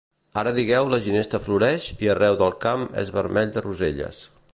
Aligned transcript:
Ara 0.43 0.51
digueu 0.53 0.87
la 0.93 0.99
ginesta 1.07 1.41
floreix 1.43 1.85
i 2.05 2.09
arreu 2.13 2.39
del 2.39 2.55
camp 2.67 2.87
és 3.11 3.13
vermell 3.19 3.53
de 3.59 3.65
roselles 3.67 4.19